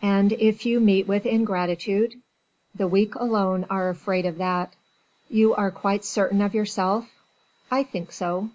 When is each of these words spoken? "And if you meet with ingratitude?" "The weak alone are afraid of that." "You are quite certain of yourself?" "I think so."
"And 0.00 0.32
if 0.32 0.64
you 0.64 0.80
meet 0.80 1.06
with 1.06 1.26
ingratitude?" 1.26 2.14
"The 2.74 2.88
weak 2.88 3.14
alone 3.14 3.66
are 3.68 3.90
afraid 3.90 4.24
of 4.24 4.38
that." 4.38 4.72
"You 5.28 5.54
are 5.54 5.70
quite 5.70 6.02
certain 6.02 6.40
of 6.40 6.54
yourself?" 6.54 7.06
"I 7.70 7.82
think 7.82 8.10
so." 8.10 8.48